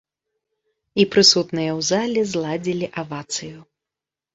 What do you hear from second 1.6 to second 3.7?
ў зале зладзілі авацыю.